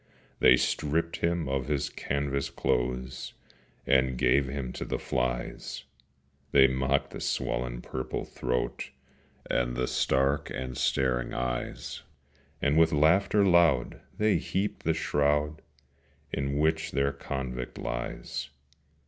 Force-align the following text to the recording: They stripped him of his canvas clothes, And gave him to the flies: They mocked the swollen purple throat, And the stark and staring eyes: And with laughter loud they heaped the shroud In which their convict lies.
They 0.39 0.57
stripped 0.57 1.17
him 1.17 1.47
of 1.47 1.67
his 1.67 1.87
canvas 1.87 2.49
clothes, 2.49 3.33
And 3.85 4.17
gave 4.17 4.47
him 4.47 4.73
to 4.73 4.83
the 4.83 4.97
flies: 4.97 5.83
They 6.53 6.65
mocked 6.65 7.11
the 7.11 7.19
swollen 7.21 7.83
purple 7.83 8.25
throat, 8.25 8.89
And 9.47 9.75
the 9.75 9.85
stark 9.87 10.49
and 10.49 10.75
staring 10.75 11.35
eyes: 11.35 12.01
And 12.63 12.79
with 12.79 12.91
laughter 12.91 13.45
loud 13.45 14.01
they 14.17 14.37
heaped 14.37 14.85
the 14.85 14.95
shroud 14.95 15.61
In 16.33 16.57
which 16.57 16.93
their 16.93 17.11
convict 17.11 17.77
lies. 17.77 18.49